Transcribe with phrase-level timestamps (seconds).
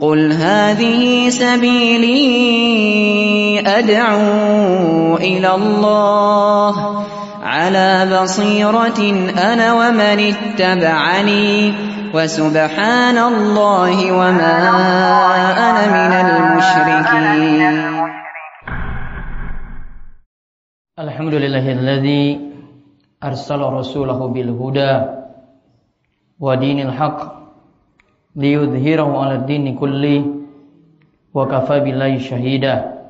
[0.00, 2.20] قل هذه سبيلي
[3.66, 7.04] أدعو إلى الله
[7.42, 9.00] على بصيرة
[9.52, 11.72] أنا ومن اتبعني
[12.14, 14.56] وسبحان الله وما
[15.56, 17.76] أنا من المشركين.
[20.98, 22.40] الحمد لله الذي
[23.24, 25.00] أرسل رسوله بالهدى
[26.40, 27.35] ودين الحق
[28.36, 30.22] liyudhhirahu 'ala dini kulli
[31.32, 33.00] wa kafa billahi syahida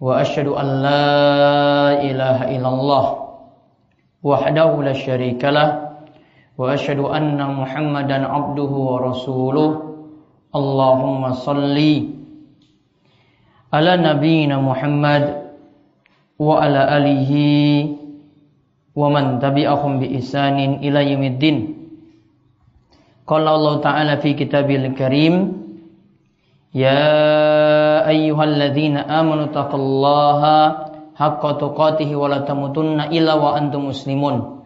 [0.00, 3.06] wa asyhadu an la ilaha illallah
[4.20, 5.68] wahdahu la syarikalah
[6.56, 9.70] wa asyhadu anna muhammadan abduhu wa rasuluh.
[10.56, 12.16] Allahumma salli
[13.68, 15.52] ala nabiyyina Muhammad
[16.40, 17.92] wa ala alihi
[18.96, 21.75] wa man tabi'ahum bi isanin ila yaumiddin
[23.26, 25.66] Qala Allah Ta'ala fi kitabil karim
[26.70, 30.58] Ya ayyuhalladzina amanu taqullaha
[31.18, 34.62] haqqa tuqatih wa la tamutunna illa wa antum muslimun.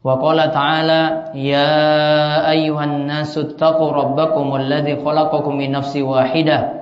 [0.00, 6.80] Wa qala ta'ala Ya ayyuhan nasu taqu rabbakum alladhi khalaqakum min nafsi wahidah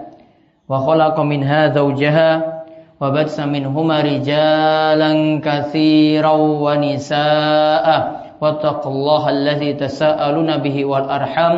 [0.70, 2.57] Wa khalaqa minha zawjaha
[2.99, 11.53] Wa batsa minhuma rijalan kathiran wa nisaa'a واتقوا الله الذي تساءلون به والأرحام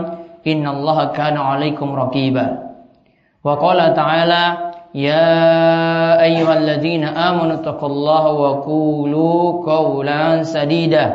[0.48, 2.48] إن الله كان عليكم رقيبا
[3.44, 4.44] وقال تعالى
[4.96, 5.30] يا
[6.24, 11.06] أيها الذين آمنوا اتقوا الله وقولوا قولا سديدا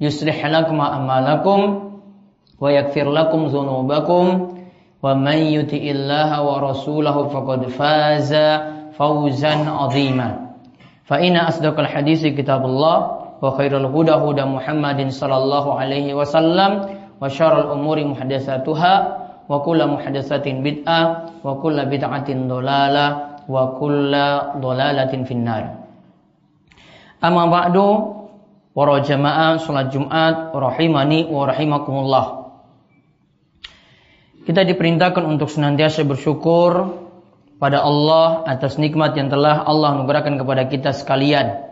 [0.00, 1.60] يصلح لكم أعمالكم
[2.60, 4.24] ويغفر لكم ذنوبكم
[5.02, 8.32] ومن يطع الله ورسوله فقد فاز
[8.98, 10.28] فوزا عظيما
[11.04, 17.72] فإن أصدق الحديث كتاب الله wa khairul huda huda Muhammadin sallallahu alaihi wasallam wa syarrul
[17.72, 18.94] umuri muhdatsatuha
[19.48, 25.80] wa kullu muhdatsatin bid'ah wa kullu bid'atin dhalalah wa kullu dhalalatin finnar.
[27.24, 27.88] Amma ba'du
[28.76, 32.26] para jamaah salat Jumat rahimani wa rahimakumullah.
[34.44, 36.96] Kita diperintahkan untuk senantiasa bersyukur
[37.55, 41.65] pada Allah atas nikmat yang telah Allah anugerahkan kepada kita sekalian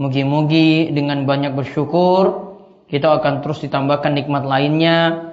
[0.00, 2.50] Mugi-mugi dengan banyak bersyukur
[2.88, 5.30] kita akan terus ditambahkan nikmat lainnya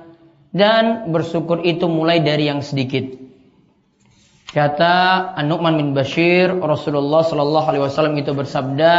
[0.54, 3.18] dan bersyukur itu mulai dari yang sedikit.
[4.52, 8.94] Kata An-Nu'man bin Bashir, Rasulullah Shallallahu alaihi wasallam itu bersabda,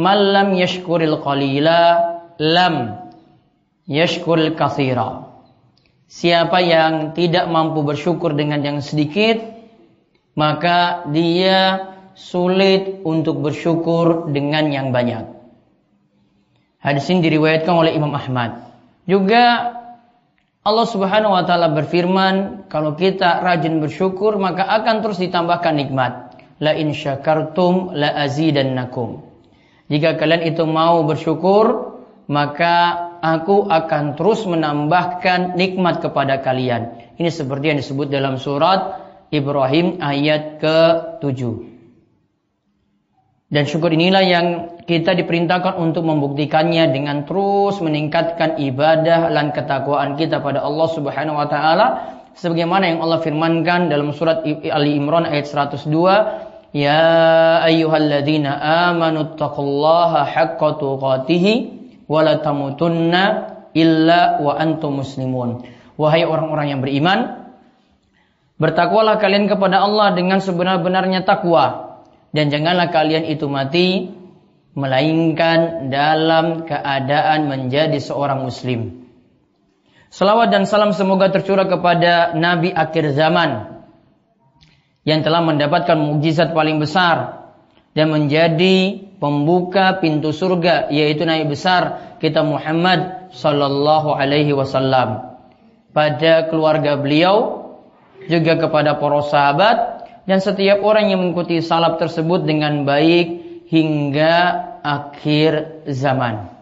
[0.00, 1.80] "Malam yashkuril qalila
[2.40, 3.08] lam
[3.84, 5.28] yashkuril kathira."
[6.08, 9.40] Siapa yang tidak mampu bersyukur dengan yang sedikit,
[10.32, 15.28] maka dia sulit untuk bersyukur dengan yang banyak.
[16.82, 18.68] Hadis ini diriwayatkan oleh Imam Ahmad.
[19.06, 19.76] Juga
[20.62, 26.12] Allah Subhanahu wa taala berfirman, kalau kita rajin bersyukur maka akan terus ditambahkan nikmat.
[26.62, 29.26] La in syakartum la azidannakum.
[29.90, 31.98] Jika kalian itu mau bersyukur,
[32.30, 36.94] maka aku akan terus menambahkan nikmat kepada kalian.
[37.18, 39.01] Ini seperti yang disebut dalam surat
[39.32, 41.72] Ibrahim ayat ke-7.
[43.52, 44.46] Dan syukur inilah yang
[44.84, 51.48] kita diperintahkan untuk membuktikannya dengan terus meningkatkan ibadah dan ketakwaan kita pada Allah Subhanahu wa
[51.48, 51.86] taala
[52.32, 55.84] sebagaimana yang Allah firmankan dalam surat Ali Imran ayat 102
[56.72, 58.56] Ya ayyuhalladzina
[58.88, 61.44] amanu taqullaha haqqa tuqatih
[62.08, 63.24] wa la tamutunna
[63.76, 65.68] illa wa antum muslimun
[66.00, 67.41] Wahai orang-orang yang beriman
[68.62, 71.98] bertakwalah kalian kepada Allah dengan sebenar-benarnya takwa
[72.30, 74.14] dan janganlah kalian itu mati
[74.78, 79.10] melainkan dalam keadaan menjadi seorang muslim.
[80.14, 83.82] Salawat dan salam semoga tercurah kepada Nabi akhir zaman
[85.02, 87.50] yang telah mendapatkan mukjizat paling besar
[87.98, 95.34] dan menjadi pembuka pintu surga yaitu Nabi besar kita Muhammad sallallahu alaihi wasallam.
[95.92, 97.61] Pada keluarga beliau
[98.30, 99.76] juga kepada para sahabat
[100.26, 104.34] dan setiap orang yang mengikuti salaf tersebut dengan baik hingga
[104.82, 106.52] akhir zaman.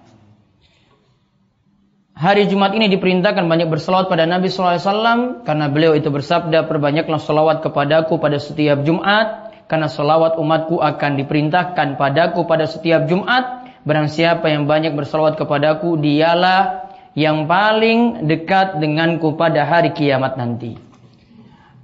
[2.21, 7.65] Hari Jumat ini diperintahkan banyak berselawat pada Nabi SAW karena beliau itu bersabda perbanyaklah selawat
[7.65, 13.73] kepadaku pada setiap Jumat karena selawat umatku akan diperintahkan padaku pada setiap Jumat.
[13.89, 20.90] Barang siapa yang banyak berselawat kepadaku dialah yang paling dekat denganku pada hari kiamat nanti.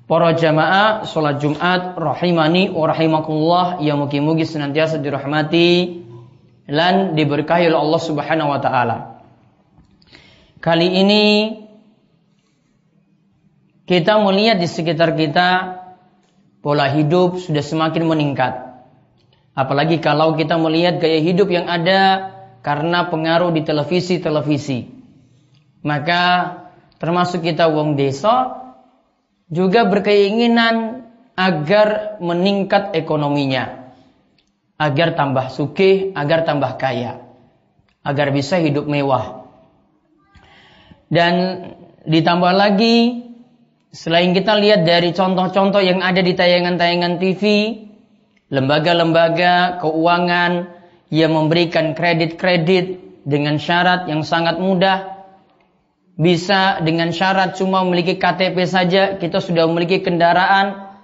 [0.06, 5.98] Para jamaah sholat Jumat rahimani wa rahimakumullah yang mugi-mugi senantiasa dirahmati
[6.70, 9.18] dan diberkahi oleh Allah Subhanahu wa taala.
[10.62, 11.24] Kali ini
[13.90, 15.82] kita melihat di sekitar kita
[16.62, 18.62] pola hidup sudah semakin meningkat.
[19.58, 22.30] Apalagi kalau kita melihat gaya hidup yang ada
[22.62, 24.86] karena pengaruh di televisi-televisi.
[25.82, 26.22] Maka
[27.02, 28.65] termasuk kita wong desa
[29.50, 31.06] juga berkeinginan
[31.36, 33.92] agar meningkat ekonominya.
[34.76, 37.24] Agar tambah sugih, agar tambah kaya.
[38.04, 39.48] Agar bisa hidup mewah.
[41.08, 41.34] Dan
[42.04, 43.26] ditambah lagi
[43.96, 47.42] Selain kita lihat dari contoh-contoh yang ada di tayangan-tayangan TV,
[48.52, 50.68] lembaga-lembaga keuangan
[51.08, 55.15] yang memberikan kredit-kredit dengan syarat yang sangat mudah,
[56.16, 60.96] bisa dengan syarat cuma memiliki KTP saja, kita sudah memiliki kendaraan,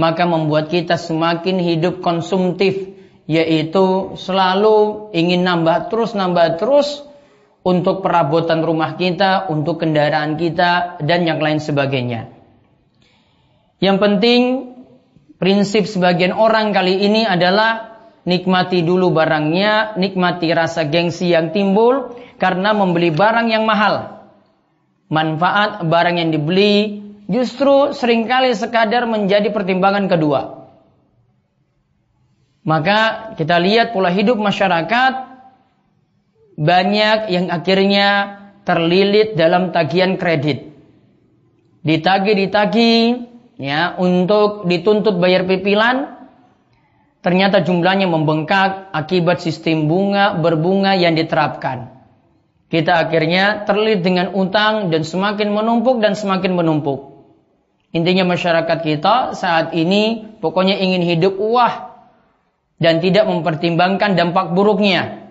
[0.00, 2.96] maka membuat kita semakin hidup konsumtif,
[3.28, 7.04] yaitu selalu ingin nambah terus, nambah terus,
[7.60, 12.32] untuk perabotan rumah kita, untuk kendaraan kita, dan yang lain sebagainya.
[13.84, 14.40] Yang penting,
[15.36, 22.72] prinsip sebagian orang kali ini adalah nikmati dulu barangnya, nikmati rasa gengsi yang timbul karena
[22.72, 24.17] membeli barang yang mahal.
[25.08, 30.68] Manfaat barang yang dibeli justru sering kali sekadar menjadi pertimbangan kedua.
[32.68, 35.12] Maka kita lihat pola hidup masyarakat
[36.60, 38.08] banyak yang akhirnya
[38.68, 40.68] terlilit dalam tagihan kredit.
[41.88, 43.24] Ditagih-ditagih
[43.56, 46.18] ya untuk dituntut bayar pipilan
[47.24, 51.97] ternyata jumlahnya membengkak akibat sistem bunga berbunga yang diterapkan.
[52.68, 57.16] Kita akhirnya terlilit dengan utang dan semakin menumpuk dan semakin menumpuk.
[57.96, 61.96] Intinya masyarakat kita saat ini pokoknya ingin hidup wah
[62.76, 65.24] dan tidak mempertimbangkan dampak buruknya.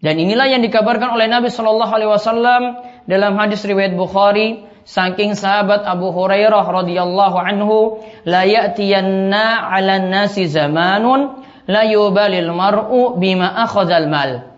[0.00, 2.62] Dan inilah yang dikabarkan oleh Nabi Shallallahu Alaihi Wasallam
[3.04, 11.82] dalam hadis riwayat Bukhari, saking sahabat Abu Hurairah radhiyallahu anhu, la 'ala nasi zamanun la
[11.84, 14.49] yubalil mar'u bima akhadhal mal.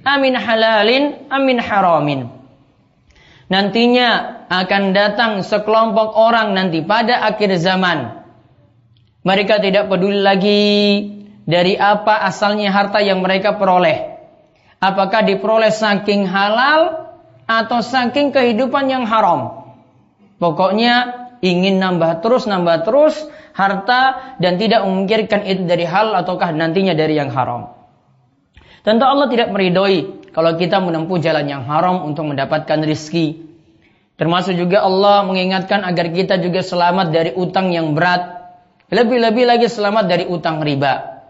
[0.00, 2.20] Amin halalin, amin haramin.
[3.50, 8.22] Nantinya akan datang sekelompok orang nanti pada akhir zaman.
[9.26, 10.62] Mereka tidak peduli lagi
[11.44, 14.10] dari apa asalnya harta yang mereka peroleh
[14.80, 17.12] Apakah diperoleh saking halal
[17.44, 19.68] atau saking kehidupan yang haram?
[20.40, 23.12] Pokoknya ingin nambah terus, nambah terus
[23.52, 27.76] harta dan tidak memikirkan itu dari hal ataukah nantinya dari yang haram.
[28.80, 33.44] Tentu Allah tidak meridhoi kalau kita menempuh jalan yang haram untuk mendapatkan rizki.
[34.16, 38.40] Termasuk juga Allah mengingatkan agar kita juga selamat dari utang yang berat.
[38.92, 41.24] Lebih-lebih lagi selamat dari utang riba.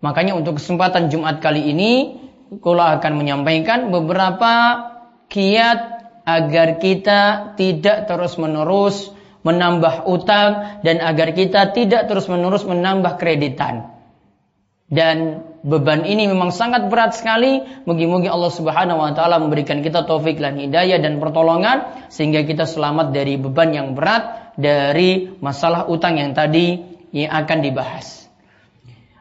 [0.00, 2.20] Makanya untuk kesempatan Jumat kali ini
[2.50, 4.82] Kula akan menyampaikan beberapa
[5.30, 5.80] kiat
[6.26, 9.14] agar kita tidak terus-menerus
[9.46, 13.99] menambah utang dan agar kita tidak terus-menerus menambah kreditan.
[14.90, 17.62] Dan beban ini memang sangat berat sekali.
[17.86, 23.14] Mungkin-mungkin Allah Subhanahu wa taala memberikan kita taufik dan hidayah dan pertolongan sehingga kita selamat
[23.14, 26.82] dari beban yang berat dari masalah utang yang tadi
[27.14, 28.26] yang akan dibahas.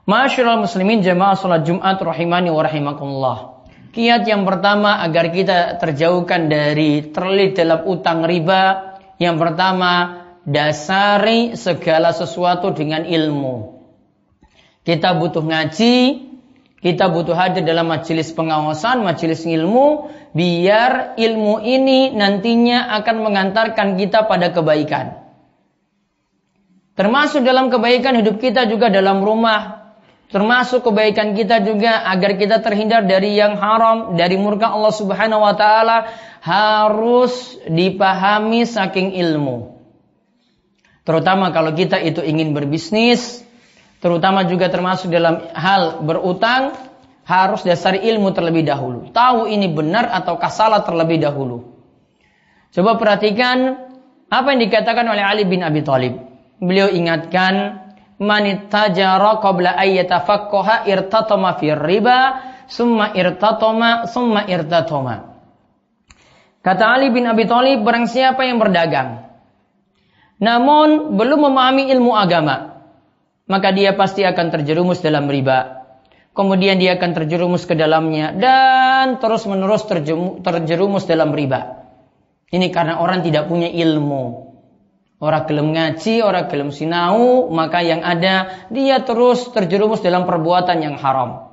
[0.10, 3.38] Masyurul muslimin jamaah salat Jumat rahimani wa rahimakumullah.
[3.94, 8.98] Kiat yang pertama agar kita terjauhkan dari terlilit dalam utang riba.
[9.22, 9.92] Yang pertama,
[10.50, 13.79] dasari segala sesuatu dengan ilmu.
[14.90, 15.96] Kita butuh ngaji,
[16.82, 24.26] kita butuh hadir dalam majelis pengawasan, majelis ilmu, biar ilmu ini nantinya akan mengantarkan kita
[24.26, 25.30] pada kebaikan.
[26.98, 29.80] Termasuk dalam kebaikan hidup kita juga dalam rumah,
[30.30, 35.58] Termasuk kebaikan kita juga agar kita terhindar dari yang haram, dari murka Allah Subhanahu wa
[35.58, 36.06] taala
[36.46, 39.74] harus dipahami saking ilmu.
[41.02, 43.42] Terutama kalau kita itu ingin berbisnis,
[44.00, 46.76] terutama juga termasuk dalam hal berutang,
[47.30, 49.14] harus dasari ilmu terlebih dahulu.
[49.14, 51.62] Tahu ini benar ataukah salah terlebih dahulu.
[52.74, 53.78] Coba perhatikan
[54.30, 56.18] apa yang dikatakan oleh Ali bin Abi Thalib.
[56.58, 57.86] Beliau ingatkan
[58.18, 62.18] manittajara qabla ayyatafaqqaha irtatama fir riba
[62.66, 65.40] summa irtatama summa irtatama.
[66.60, 69.30] Kata Ali bin Abi Thalib barang siapa yang berdagang
[70.40, 72.69] namun belum memahami ilmu agama
[73.50, 75.82] maka dia pasti akan terjerumus dalam riba.
[76.38, 79.90] Kemudian dia akan terjerumus ke dalamnya dan terus-menerus
[80.46, 81.90] terjerumus dalam riba.
[82.54, 84.48] Ini karena orang tidak punya ilmu.
[85.20, 90.96] Orang gelem ngaji, orang gelem sinau, maka yang ada dia terus terjerumus dalam perbuatan yang
[90.96, 91.52] haram.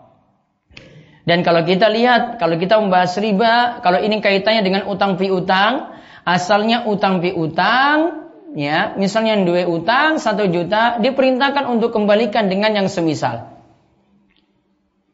[1.26, 6.86] Dan kalau kita lihat, kalau kita membahas riba, kalau ini kaitannya dengan utang piutang, asalnya
[6.86, 13.56] utang piutang ya, misalnya dua utang satu juta, diperintahkan untuk kembalikan dengan yang semisal.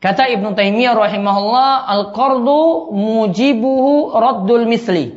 [0.02, 5.14] Kata Ibnu Taimiyah rahimahullah, al-qardu mujibuhu raddul misli.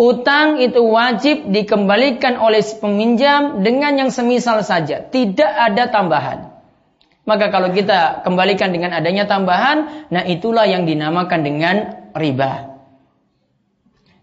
[0.00, 6.38] Utang itu wajib dikembalikan oleh peminjam dengan yang semisal saja, tidak ada tambahan.
[7.28, 11.76] Maka kalau kita kembalikan dengan adanya tambahan, nah itulah yang dinamakan dengan
[12.16, 12.80] riba.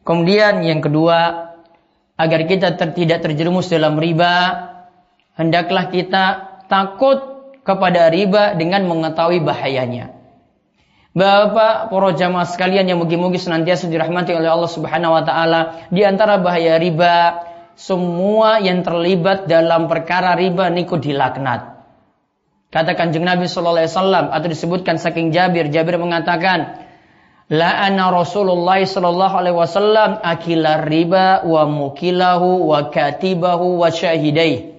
[0.02, 1.52] Kemudian yang kedua,
[2.18, 4.34] agar kita ter tidak terjerumus dalam riba,
[5.38, 6.26] hendaklah kita
[6.66, 10.18] takut kepada riba dengan mengetahui bahayanya.
[11.18, 16.38] Bapak para jamaah sekalian yang mugi-mugi senantiasa dirahmati oleh Allah Subhanahu wa taala, di antara
[16.38, 17.42] bahaya riba
[17.78, 21.78] semua yang terlibat dalam perkara riba niku dilaknat.
[22.70, 26.87] Kata Kanjeng Nabi sallallahu alaihi wasallam atau disebutkan saking Jabir, Jabir mengatakan,
[27.48, 34.75] La'ana Rasulullah sallallahu alaihi wasallam akilar riba wa mukilahu wa katibahu wa syahidai.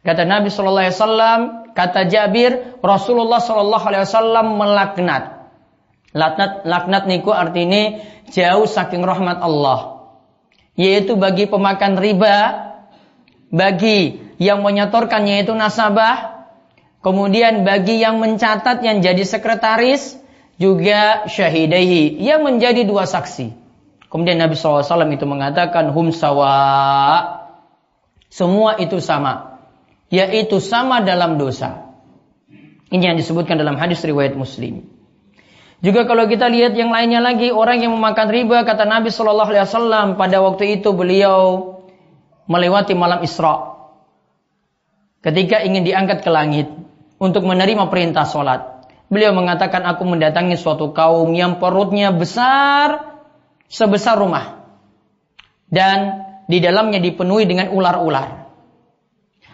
[0.00, 1.40] Kata Nabi sallallahu alaihi wasallam,
[1.76, 5.52] Kata Jabir, Rasulullah Shallallahu Alaihi Wasallam melaknat.
[6.16, 8.00] Laknat, laknat niku artinya
[8.32, 10.08] jauh saking rahmat Allah.
[10.72, 12.36] Yaitu bagi pemakan riba,
[13.52, 16.48] bagi yang menyetorkannya itu nasabah,
[17.04, 20.16] kemudian bagi yang mencatat yang jadi sekretaris,
[20.56, 23.52] juga syahidahi yang menjadi dua saksi.
[24.08, 27.44] Kemudian Nabi SAW itu mengatakan hum sawa.
[28.32, 29.56] Semua itu sama
[30.10, 31.90] yaitu sama dalam dosa.
[32.86, 34.86] Ini yang disebutkan dalam hadis riwayat Muslim.
[35.82, 39.66] Juga kalau kita lihat yang lainnya lagi orang yang memakan riba kata Nabi Shallallahu Alaihi
[39.66, 41.38] Wasallam pada waktu itu beliau
[42.48, 43.76] melewati malam Isra
[45.20, 46.70] ketika ingin diangkat ke langit
[47.18, 48.75] untuk menerima perintah sholat.
[49.06, 53.16] Beliau mengatakan aku mendatangi suatu kaum yang perutnya besar
[53.70, 54.66] sebesar rumah
[55.70, 58.50] dan di dalamnya dipenuhi dengan ular-ular.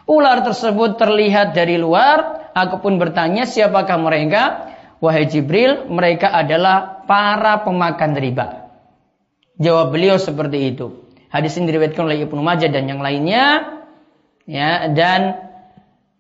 [0.08, 2.50] Ular tersebut terlihat dari luar.
[2.52, 4.72] Aku pun bertanya siapakah mereka?
[5.00, 8.68] Wahai Jibril, mereka adalah para pemakan riba.
[9.56, 11.08] Jawab beliau seperti itu.
[11.32, 13.80] Hadis ini diriwayatkan oleh Ibnu Majah dan yang lainnya.
[14.44, 15.38] Ya, dan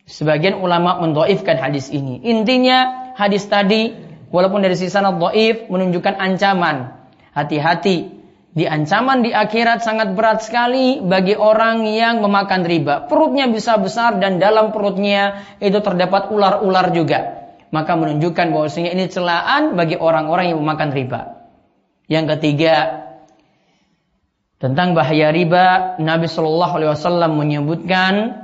[0.08, 2.22] sebagian ulama mendoifkan hadis ini.
[2.22, 3.92] Intinya hadis tadi
[4.32, 7.00] walaupun dari sisi sanad dhaif menunjukkan ancaman.
[7.32, 13.08] Hati-hati di ancaman di akhirat sangat berat sekali bagi orang yang memakan riba.
[13.08, 17.40] Perutnya bisa besar dan dalam perutnya itu terdapat ular-ular juga.
[17.72, 21.20] Maka menunjukkan bahwasanya ini celaan bagi orang-orang yang memakan riba.
[22.04, 23.08] Yang ketiga,
[24.60, 28.41] tentang bahaya riba, Nabi Shallallahu Alaihi Wasallam menyebutkan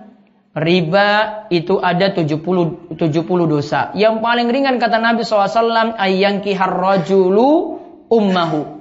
[0.59, 1.09] riba
[1.49, 2.99] itu ada 70 70
[3.47, 3.95] dosa.
[3.95, 7.79] Yang paling ringan kata Nabi SAW ayang kihar rajulu
[8.11, 8.79] ummahu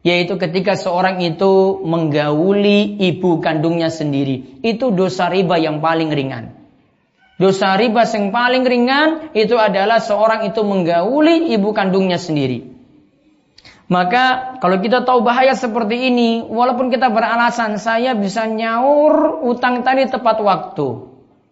[0.00, 4.60] yaitu ketika seorang itu menggauli ibu kandungnya sendiri.
[4.64, 6.56] Itu dosa riba yang paling ringan.
[7.40, 12.68] Dosa riba yang paling ringan itu adalah seorang itu menggauli ibu kandungnya sendiri.
[13.90, 20.06] Maka kalau kita tahu bahaya seperti ini, walaupun kita beralasan saya bisa nyaur utang tadi
[20.06, 21.10] tepat waktu.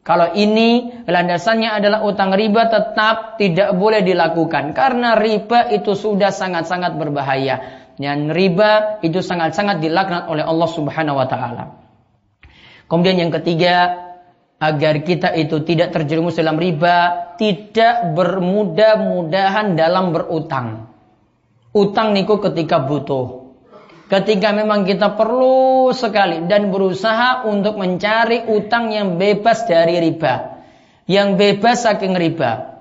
[0.08, 6.96] Kalau ini landasannya adalah utang riba tetap tidak boleh dilakukan karena riba itu sudah sangat-sangat
[6.96, 7.84] berbahaya.
[8.00, 11.64] Dan riba itu sangat-sangat dilaknat oleh Allah Subhanahu wa taala.
[12.88, 14.08] Kemudian yang ketiga,
[14.58, 20.88] agar kita itu tidak terjerumus dalam riba, tidak bermudah-mudahan dalam berutang.
[21.70, 23.37] Utang niku ketika butuh.
[24.08, 30.64] Ketika memang kita perlu sekali dan berusaha untuk mencari utang yang bebas dari riba.
[31.04, 32.80] Yang bebas saking riba.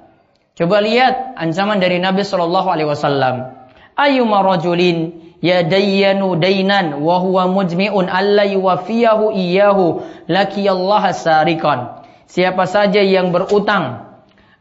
[0.55, 3.57] Coba lihat ancaman dari Nabi Shallallahu alaihi wasallam
[3.93, 12.07] ayyuma rajulin yadayyanu dainan wa huwa mujmi'un alla yuwafiyahu iyyahu laqiyallaha sarikan.
[12.25, 14.07] Siapa saja yang berutang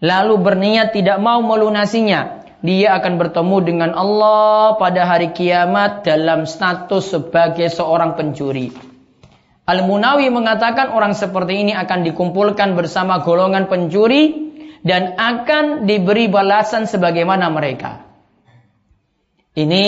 [0.04, 2.35] lalu berniat tidak mau melunasinya,
[2.66, 8.74] dia akan bertemu dengan Allah pada hari kiamat dalam status sebagai seorang pencuri.
[9.66, 14.46] Al-Munawi mengatakan orang seperti ini akan dikumpulkan bersama golongan pencuri
[14.86, 18.06] dan akan diberi balasan sebagaimana mereka.
[19.56, 19.84] Ini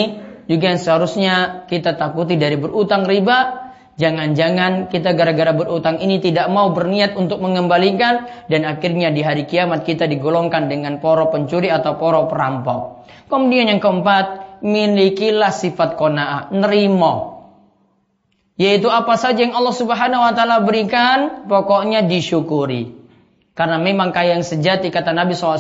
[0.50, 1.35] juga yang seharusnya
[1.70, 3.68] kita takuti dari berutang riba.
[3.99, 9.83] Jangan-jangan kita gara-gara berutang ini tidak mau berniat untuk mengembalikan dan akhirnya di hari kiamat
[9.83, 13.11] kita digolongkan dengan poro pencuri atau poro perampok.
[13.26, 17.43] Kemudian yang keempat, milikilah sifat kona'ah, nerimo.
[18.55, 22.95] Yaitu apa saja yang Allah Subhanahu wa taala berikan, pokoknya disyukuri.
[23.59, 25.59] Karena memang kaya yang sejati kata Nabi SAW,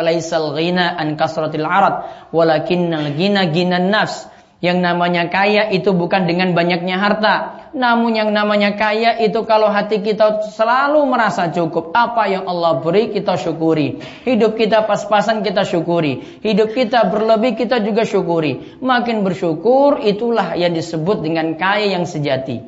[0.00, 4.32] laisal ghina an kasratil arad, walakinnal ghina ghinan nafs.
[4.64, 9.98] Yang namanya kaya itu bukan dengan banyaknya harta, Namun yang namanya kaya itu kalau hati
[9.98, 11.90] kita selalu merasa cukup.
[11.90, 13.98] Apa yang Allah beri kita syukuri.
[14.22, 16.38] Hidup kita pas-pasan kita syukuri.
[16.38, 18.78] Hidup kita berlebih kita juga syukuri.
[18.78, 22.62] Makin bersyukur itulah yang disebut dengan kaya yang sejati.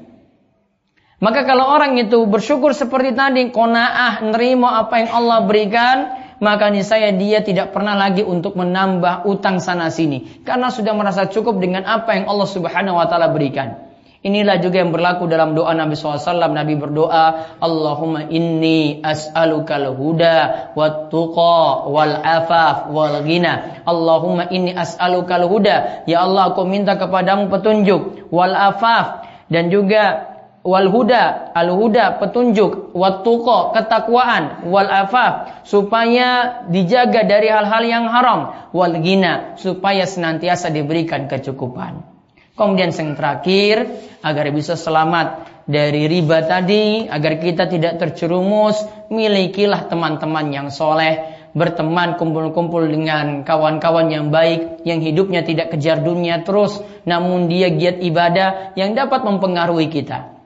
[1.23, 5.97] Maka kalau orang itu bersyukur seperti tadi, konaah, nerima apa yang Allah berikan,
[6.43, 11.57] maka saya dia tidak pernah lagi untuk menambah utang sana sini karena sudah merasa cukup
[11.57, 13.86] dengan apa yang Allah Subhanahu wa taala berikan.
[14.25, 16.49] Inilah juga yang berlaku dalam doa Nabi SAW.
[16.49, 23.85] Nabi berdoa, Allahumma inni as'alukal huda wat tuqa wal afaf wal ghina.
[23.85, 26.09] Allahumma inni as'alukal huda.
[26.09, 30.33] Ya Allah, aku minta kepadamu petunjuk wal afaf dan juga
[30.67, 38.11] wal huda al huda petunjuk wat tuqa ketakwaan wal afaf supaya dijaga dari hal-hal yang
[38.11, 42.16] haram wal gina supaya senantiasa diberikan kecukupan
[42.57, 43.87] kemudian yang terakhir
[44.25, 48.81] agar bisa selamat dari riba tadi agar kita tidak terjerumus
[49.13, 56.43] milikilah teman-teman yang soleh berteman kumpul-kumpul dengan kawan-kawan yang baik yang hidupnya tidak kejar dunia
[56.43, 60.37] terus namun dia giat ibadah yang dapat mempengaruhi kita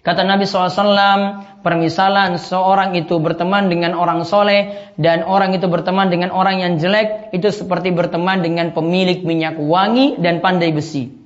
[0.00, 6.32] Kata Nabi SAW, permisalan seorang itu berteman dengan orang soleh dan orang itu berteman dengan
[6.32, 11.19] orang yang jelek itu seperti berteman dengan pemilik minyak wangi dan pandai besi.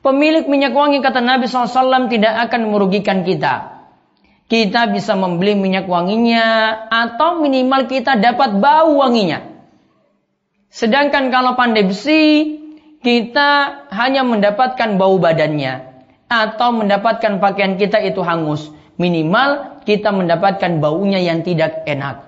[0.00, 3.84] Pemilik minyak wangi kata Nabi SAW tidak akan merugikan kita.
[4.48, 9.46] Kita bisa membeli minyak wanginya atau minimal kita dapat bau wanginya.
[10.72, 12.56] Sedangkan kalau pandai besi,
[13.04, 18.72] kita hanya mendapatkan bau badannya atau mendapatkan pakaian kita itu hangus.
[18.96, 22.24] Minimal kita mendapatkan baunya yang tidak enak.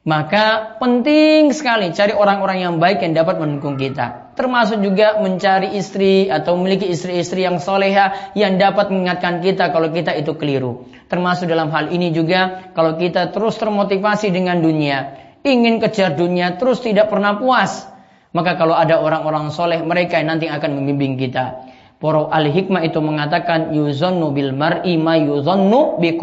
[0.00, 4.29] Maka penting sekali cari orang-orang yang baik yang dapat mendukung kita.
[4.40, 10.16] Termasuk juga mencari istri atau memiliki istri-istri yang soleha yang dapat mengingatkan kita kalau kita
[10.16, 10.88] itu keliru.
[11.12, 15.12] Termasuk dalam hal ini juga kalau kita terus termotivasi dengan dunia.
[15.44, 17.84] Ingin kejar dunia terus tidak pernah puas.
[18.32, 21.60] Maka kalau ada orang-orang soleh mereka yang nanti akan membimbing kita.
[22.00, 26.16] Para ahli hikmah itu mengatakan yuzannu bil mar'i ma yuzannu bi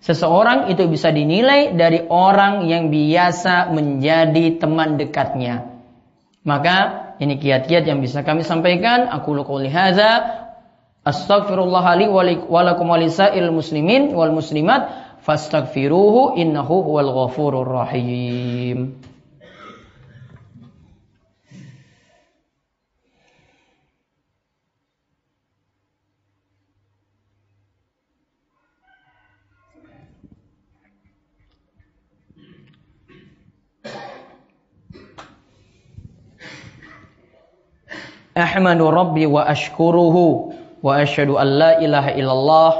[0.00, 5.67] Seseorang itu bisa dinilai dari orang yang biasa menjadi teman dekatnya.
[6.48, 6.76] Maka
[7.20, 9.12] ini kiat-kiat yang bisa kami sampaikan.
[9.12, 10.24] Aku qouli hadza
[11.04, 12.88] astaghfirullah li wa lakum
[13.52, 14.88] muslimin wal muslimat
[15.20, 18.96] fastaghfiruhu innahu huwal ghafurur rahim.
[38.38, 42.70] Ahmadu Rabbi wa ashkuruhu wa asyhadu an la ilaha illallah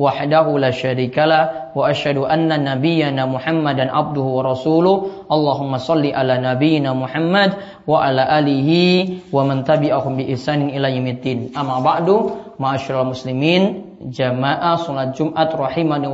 [0.00, 6.96] wahdahu la syarikalah wa asyhadu anna nabiyyana Muhammadan abduhu wa rasuluh Allahumma salli ala nabiyyina
[6.96, 13.92] Muhammad wa ala alihi wa man tabi'ahum bi ihsanin ila yaumiddin amma ba'du ma'asyiral muslimin
[14.08, 16.08] jamaah salat Jumat rahimani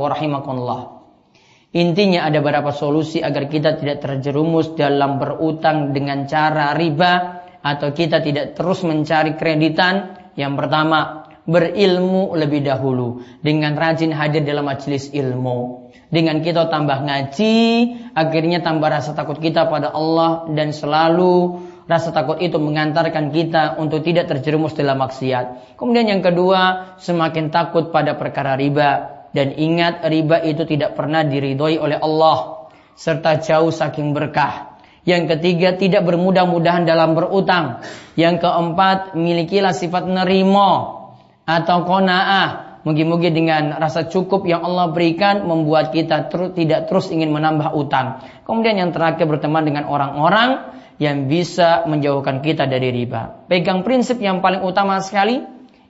[1.69, 8.23] Intinya ada beberapa solusi agar kita tidak terjerumus dalam berutang dengan cara riba atau kita
[8.23, 15.89] tidak terus mencari kreditan, yang pertama berilmu lebih dahulu dengan rajin hadir dalam majelis ilmu.
[16.09, 17.55] Dengan kita tambah ngaji,
[18.17, 24.05] akhirnya tambah rasa takut kita pada Allah dan selalu rasa takut itu mengantarkan kita untuk
[24.05, 25.77] tidak terjerumus dalam maksiat.
[25.77, 31.81] Kemudian yang kedua, semakin takut pada perkara riba dan ingat riba itu tidak pernah diridhoi
[31.81, 34.68] oleh Allah serta jauh saking berkah.
[35.09, 37.81] Yang ketiga, tidak bermudah-mudahan dalam berutang.
[38.13, 41.01] Yang keempat, milikilah sifat nerimo
[41.49, 42.69] atau kona'ah.
[42.85, 48.23] Mungkin-mungkin dengan rasa cukup yang Allah berikan membuat kita ter tidak terus ingin menambah utang.
[48.45, 53.49] Kemudian yang terakhir berteman dengan orang-orang yang bisa menjauhkan kita dari riba.
[53.51, 55.41] Pegang prinsip yang paling utama sekali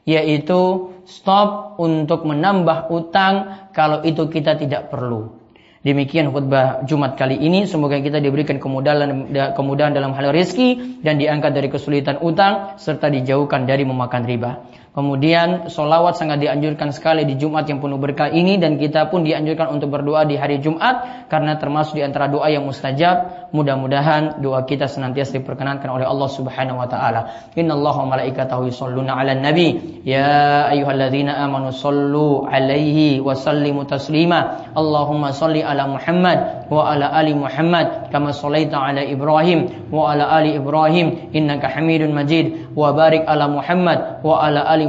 [0.09, 5.38] yaitu stop untuk menambah utang kalau itu kita tidak perlu.
[5.79, 7.63] Demikian khutbah Jumat kali ini.
[7.63, 13.63] Semoga kita diberikan kemudahan kemudahan dalam hal rezeki dan diangkat dari kesulitan utang serta dijauhkan
[13.63, 14.59] dari memakan riba.
[14.99, 19.71] Kemudian solawat sangat dianjurkan sekali di Jumat yang penuh berkah ini dan kita pun dianjurkan
[19.71, 23.47] untuk berdoa di hari Jumat karena termasuk di antara doa yang mustajab.
[23.55, 27.47] Mudah-mudahan doa kita senantiasa diperkenankan oleh Allah Subhanahu wa taala.
[27.55, 34.67] Innallaha wa malaikatahu yusholluna 'alan nabi ya ayyuhalladzina amanu sallu 'alaihi wa sallimu taslima.
[34.75, 40.59] Allahumma salli ala Muhammad wa ala ali Muhammad kama shallaita ala Ibrahim wa ala ali
[40.59, 44.88] Ibrahim innaka Hamidun Majid wa barik ala Muhammad wa ala ali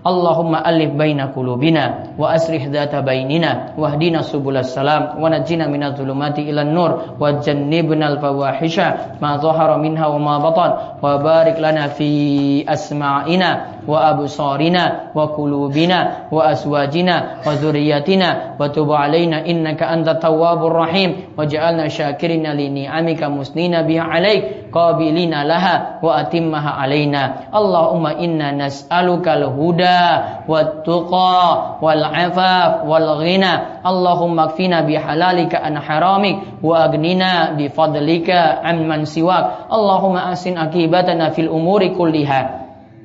[0.00, 6.48] Allahumma alif baina qulubina wa aslih dhata bainina wahdina subulas salam wa najina minadh dhulumati
[6.48, 10.70] ilan nur wa jannibnal fawahisha ma dhahara minha wa ma batan
[11.04, 18.88] wa barik lana fi asma'ina wa absarina wa kulubina, wa aswajina wa zuriyatina, wa tub
[18.92, 25.98] alaina innaka antat tawwabur rahim wa waj'alna syakirina lini amika musnina biha alaik qabilina laha
[26.02, 27.52] wa atimmaha alaina.
[27.52, 30.00] Allahumma inna nas'aluka al-huda
[30.46, 33.82] wa tuqa wal afaf wal ghina.
[33.84, 39.70] Allahumma kfina bihalalika an haramik wa agnina bifadlika amman siwak.
[39.70, 42.59] Allahumma asin akibatana fil umuri kulliha.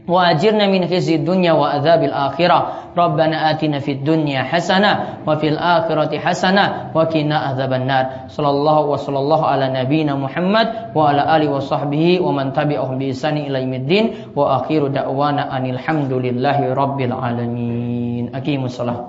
[0.08, 2.58] وأجرنا من خزي الدنيا وعذاب الآخرة
[2.98, 9.46] ربنا آتنا في الدنيا حسنة وفي الآخرة حسنة وقنا عذاب النار صلى الله وصلى الله
[9.46, 14.04] على نبينا محمد وعلى آله وصحبه ومن تبعهم بإحسان إلى يوم الدين
[14.36, 19.00] وآخر دعوانا أن الحمد لله رب العالمين أقيموا الصلاة